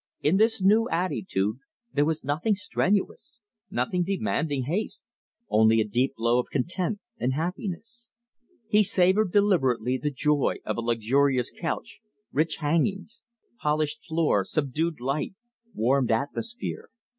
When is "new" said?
0.63-0.89